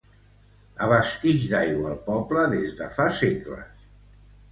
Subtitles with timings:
[0.85, 3.85] Abastix d'aigua al poble des de fa segles.